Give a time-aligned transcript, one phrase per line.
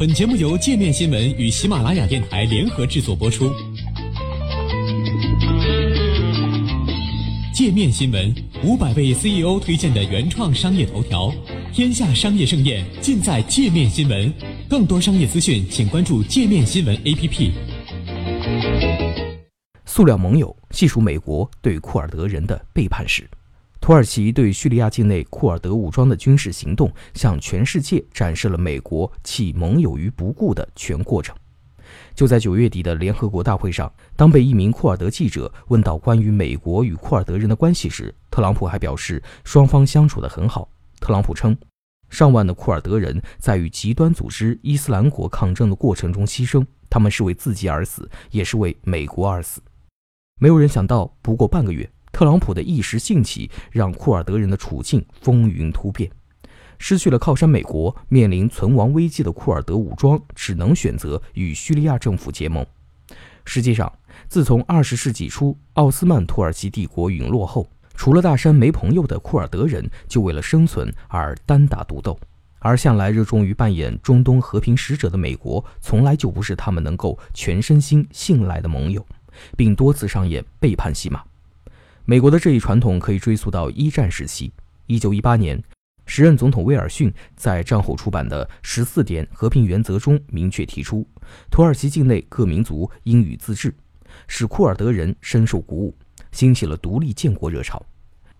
[0.00, 3.52] 本节目由界面新闻与喜马拉雅电台联合制作播出。
[7.52, 8.34] 界面新闻
[8.64, 11.30] 五百位 CEO 推荐的原创商业头条，
[11.70, 14.32] 天下商业盛宴尽在界面新闻。
[14.70, 17.50] 更多商业资讯，请关注界面新闻 APP。
[19.84, 23.28] 塑料盟友细数美国对库尔德人的背叛史。
[23.80, 31.34] 土耳其对叙利亚境内库尔德武装的军事行动，向全世界展示了美国弃盟友于不顾的全过程。
[32.14, 40.68] 就在九月底的联合国大会上，当被一名库尔德记者问到关于美国与库尔德人的关系时，特朗普还表示双方相处得很好。
[41.00, 41.56] 特朗普称，
[42.10, 49.62] 上万的库尔德人在与极端组织伊斯兰国抗争的过程中牺牲，他们是为自己而死，也是为美国而死。
[50.38, 51.90] 没有人想到，不过半个月。
[52.12, 56.10] 特朗普的一时兴起，让库尔德人的处境风云突变。
[56.78, 62.64] 失去了靠山，美国面临存亡危机的库尔德武装只能选择与叙利亚政府结盟。
[63.44, 63.92] 实际上，
[64.28, 72.18] 自从二十世纪初奥斯曼土耳其帝国陨落后，除了大山没朋友的库尔德人，就为了生存而单打独斗。
[72.62, 79.04] 而向来热衷于扮演中东和平使者的美国，从来就不是他们能够全身心信赖的盟友，
[79.56, 81.22] 并多次上演背叛戏码。
[82.04, 84.52] 美国的这一传统可以追溯到一战时期。
[84.86, 85.62] 一九一八年，
[86.06, 91.06] 时任总统威尔逊在战后出版的《十四点和平原则》中明确提出，
[91.50, 93.72] 土耳其境内各民族应予自治，
[94.26, 95.94] 使库尔德人深受鼓舞，
[96.32, 97.80] 兴起了独立建国热潮。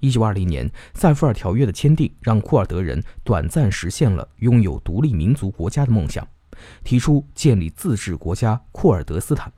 [0.00, 6.26] 一九二零年，塞弗尔条约的签订让库尔德人短暂实现了拥有独立民族国家的梦想，
[6.82, 9.52] 提出建立自治国家库尔德斯坦，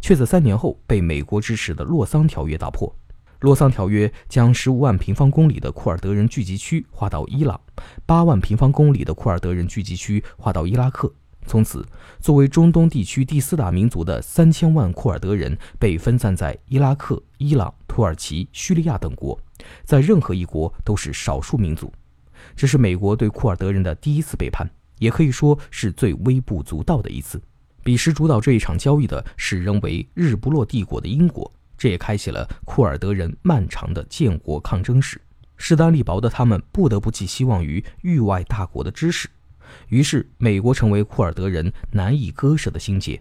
[0.00, 2.94] 却在三年后被美国支持的洛桑条约打破。
[3.40, 7.58] 洛桑条约将十五万平方公里的库尔德人聚集区划到伊朗，
[8.04, 11.10] 八万平方公里的库尔德人聚集区划到伊拉克。
[11.46, 11.82] 从此，
[12.20, 19.38] 作为中东地区第四大民族的三千万库尔德人被分散在伊拉克、伊朗、土耳其、叙利亚等国，
[19.84, 21.90] 在任何一国都是少数民族。
[22.54, 24.68] 这是美国对库尔德人的第一次背叛，
[24.98, 27.40] 也可以说是最微不足道的一次。
[27.82, 31.50] 彼时主导这一场交易的是仍为日不落帝国的英国。
[31.80, 35.18] 这也开启了库尔德人漫长的建国抗争史。
[35.56, 39.26] 势单力薄的他们不得不寄希望于域外大国的支持，
[39.88, 43.18] 于是美国成为库尔德人难以割舍的心结。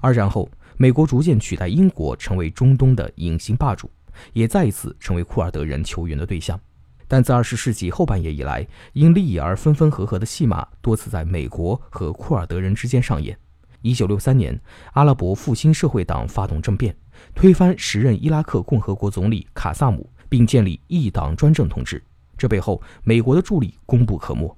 [0.00, 3.90] 二战后，美国逐渐取代英国成为中东的隐形霸主，
[4.32, 6.58] 也再一次成为库尔德人求援的对象。
[7.06, 13.36] 但自二十世纪后半叶以来，因利益而分分合合的戏码多次在美国和库尔德人之间上演。
[13.82, 14.58] 一九六三年，
[14.94, 16.96] 阿拉伯复兴社会党发动政变。
[17.34, 22.02] 推翻时任伊拉克共和国总理卡萨姆，并建立一党专政统治，
[22.36, 24.56] 这背后美国的助力功不可没。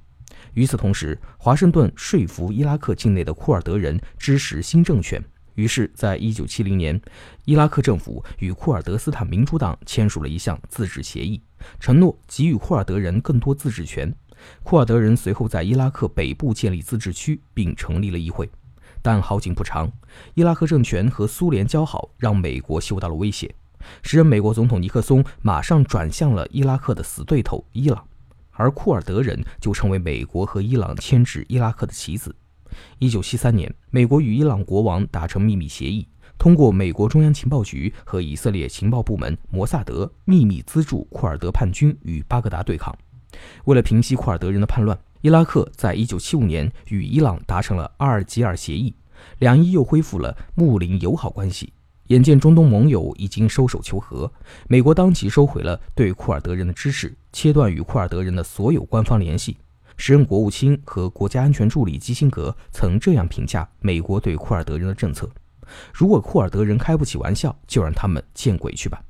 [0.54, 5.22] 与此同时，华盛顿说服伊拉克境内的库尔德人支持新政权，
[5.54, 7.00] 于是，在一九七零年，
[7.44, 11.41] 伊拉克政府与库尔德斯坦民主党签署了一项自治协议，
[11.81, 14.14] 承诺给予库尔德人更多自治权。
[14.62, 18.48] 库尔德人随后在伊拉克北部建立自治区，并成立了议会。
[19.04, 19.92] 但好景不长，
[20.32, 23.54] 伊拉克政权和苏联交好，让美国嗅到了威胁。
[24.00, 28.03] 时任美国总统尼克松马上转向了伊拉克的死对头伊朗，
[28.53, 32.34] 而库尔德人就成为美国和伊朗牵制伊拉克的棋子。
[32.98, 42.97] 一九七三年，美国与伊朗国王达成秘密协议，通过美国中央情报局和以色列情报部门摩萨德秘密资助库尔德叛军与巴格达对抗。
[43.66, 44.98] 为了平息库尔德人的叛乱。
[45.25, 48.95] 伊拉克在一九七五年与伊朗达成了阿尔及尔协议，
[49.39, 51.73] 两伊又恢复了睦邻友好关系。
[52.09, 54.31] 眼见中东盟友已经收手求和，
[54.69, 59.57] 美国当即收回了对库尔德人的支持，切断与库尔德人的所有官方联系。
[59.97, 65.27] 时任国务卿和国家安全助理基辛格曾这样评价美国对库尔德人的政策
[65.95, 69.03] ：“如果库尔德人开不起玩笑，就让他们见鬼去吧。”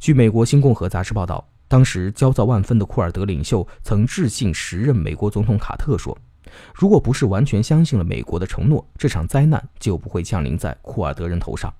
[0.00, 1.46] 据美国《新共和》杂志报道。
[1.70, 6.18] 当时焦躁万分的库尔德领袖曾致信时任美国总统卡特说
[6.74, 11.72] ：“如果不是完全相信了美国的承诺，这场灾难就不会降临在库尔德人头上。”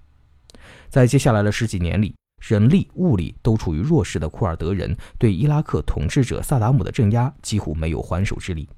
[0.89, 8.69] 在接下来的十几年里，人力物力都处于弱势的库尔德人对伊拉克统治者萨达姆的镇压几乎没有还手之力。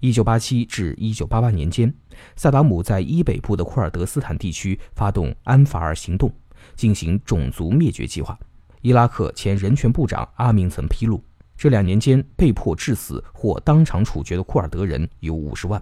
[0.00, 1.92] 1987至1988年间，
[2.36, 6.32] 萨达姆在伊北部的库尔德斯坦地区发动安法尔行动，
[6.76, 8.38] 进行种族灭绝计划。
[8.82, 11.22] 伊拉克前人权部长阿明曾披露，
[11.56, 15.80] 这两年间被迫致死或当场处决的库尔德人有五十万。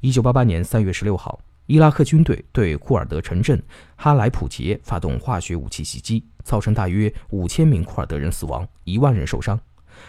[0.00, 3.62] 一九八八年三月十六号，伊拉克军队对库尔德城镇
[3.96, 9.58] 哈莱普杰发动化学武器袭击，造成大约五千名库尔德人死亡，一万人受伤。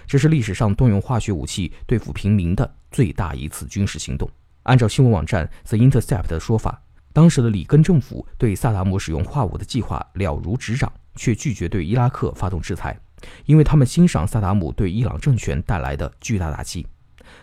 [0.06, 4.30] 这是历史上动用化学武器对付平民的最大一次军事行动。
[4.64, 6.82] 按照新闻网站 The Intercept 的说法，
[7.14, 10.92] 当时的里根政府对萨达姆使用化武的计划了如指掌，
[11.22, 13.00] 却拒绝对伊拉克发动制裁，
[13.46, 16.84] 因为他们欣赏萨达姆对伊朗政权带来的巨大打击。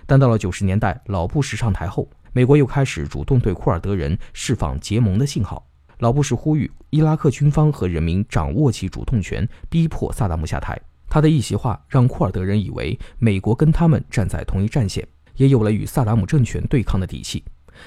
[0.04, 5.64] 但到了九十年代，老布什上台后，美国又开始主动对库尔德人释放结盟的信号。
[5.98, 10.76] 老布什呼吁伊拉克军方和人民掌握起主动权，逼迫萨达姆下台。
[11.08, 15.06] 他的一席话让库尔德人以为美国跟他们站在同一战线。
[15.36, 17.44] 也有了与萨达姆政权对抗的底气。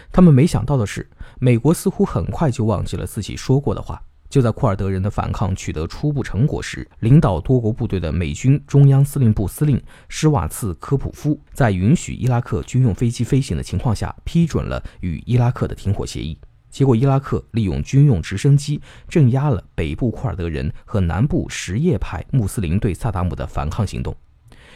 [0.10, 1.06] 他们没想到的是，
[1.38, 4.02] 美国似乎很快就忘记了自己说过的话。
[4.32, 16.40] 就在库尔德人的反抗取得初步成果时，领导多国部队的美军中央司令部司令施瓦茨科普夫，在允许伊拉克军用飞机飞行的情况下，批准了与伊拉克的停火协议。
[16.70, 24.16] 结果，伊拉克利用军用直升机镇压了北部库尔德人和南部什叶派穆斯林对萨达姆的反抗行动。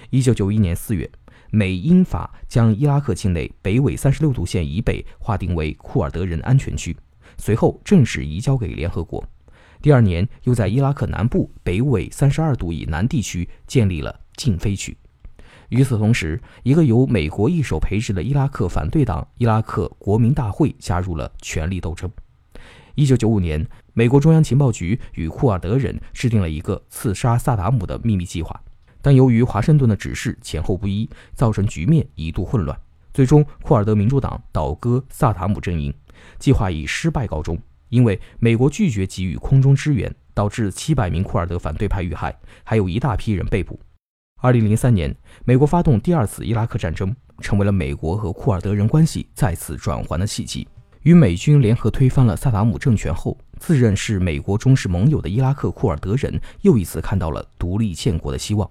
[0.09, 1.09] 一九九一年四月。
[1.51, 6.97] 美英法将伊拉克境内北纬三十六度线以北划定为库尔德人安全区，
[7.37, 9.23] 随后正式移交给联合国。
[9.85, 14.97] 第二年，又在伊拉克南部北纬三十二度以南地区建立了禁飞区。
[15.69, 22.09] 与此同时，一个由美国一手培植的伊拉克反对党——伊拉克国民大会加入了权力斗争。
[22.95, 28.59] 一九九五年，美国中央情报局与库尔德人制定了一个刺杀萨达姆的秘密计划。
[29.03, 32.75] 但由于华盛顿的指示前后不一，造成局面一度混乱。
[33.13, 35.93] 最终，库尔德民主党倒戈萨达姆阵营，
[36.39, 37.55] 计划以失败告终。
[37.89, 43.79] 因为美国拒绝给予空中支援，导致七百名库尔德反对派遇害，还有一大批人被捕。
[44.41, 50.67] 二零零三年，美国发动第二次伊拉克战争，成为了美国和库尔德人关系再次转圜的契机。
[51.03, 58.69] 与美军联合推翻了萨达姆政权后，自认是美国忠实盟友的伊拉克库尔德人又一次看到了独立建国的希望。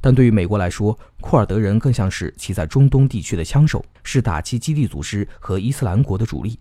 [0.00, 6.58] 但对于美国来说，库尔德人更像是其在中东地区的枪手，是打击基地组织和伊斯兰国的主力。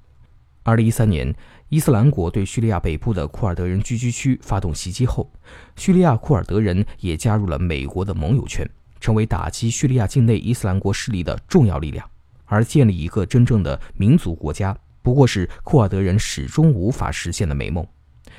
[0.62, 1.34] 二零一三年，
[1.70, 5.32] 伊斯兰国对叙利亚北部的库尔德人聚居区发动袭击后，
[5.76, 8.70] 叙利亚库尔德人也加入了美国的盟友圈，
[9.00, 12.08] 成为打击叙利亚境内伊斯兰国势力的重要力量。
[12.46, 17.84] 而建立一个真正的民族国家，不过是库尔德人始终无法实现的美梦。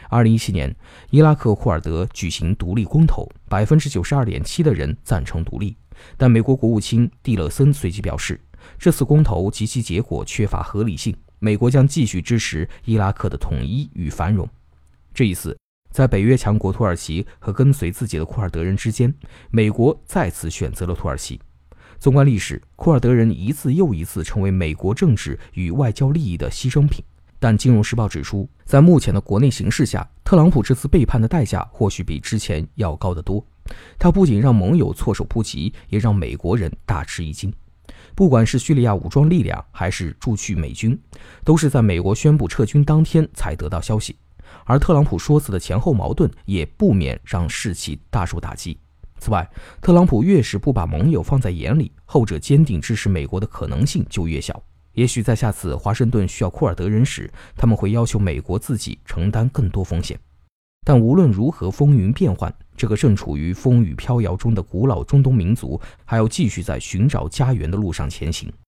[0.08, 0.74] 二零一七年，
[1.10, 5.76] 伊拉克库尔德举行独立公投，百分之九十二点七的人赞成独立。
[6.16, 8.40] 但美国国务卿蒂勒森随即表示，
[8.78, 14.48] 这次公投及其结果缺乏合理性，美国将继续支持伊拉克的统一与繁荣。
[15.14, 15.56] 这一次，
[15.90, 19.12] 在北约强国土耳其和跟随自己的库尔德人之间，
[19.50, 21.40] 美国再次选择了土耳其。
[21.98, 27.02] 纵观历史，库尔德人一次又一次成为美国政治与外交利益的牺牲品。
[27.38, 33.44] 但《金融时报》指出，在目前的国内形势下，特朗普这次背叛的代价或许比之前要高得多。
[33.98, 37.52] 他不仅让盟友措手不及，也让美国人大吃一惊。
[38.16, 40.98] 不管是叙利亚武装力量，还是驻叙美军，
[41.44, 44.16] 都是在美国宣布撤军当天才得到消息。
[44.64, 48.78] 而特朗普说辞的前后矛盾，也不免让士气大受打击。
[49.18, 49.46] 此外，
[49.82, 54.62] 特朗普越是不把盟友放在眼里，后者坚定支持美国的可能性就越小。
[54.94, 60.18] 也许在下次华盛顿需要库尔德人时，他们会要求美国自己承担更多风险。
[60.88, 68.48] 但无论如何风云变幻，这个正处于风雨飘摇中的古老中东民族，还要继续在寻找家园的路上前行。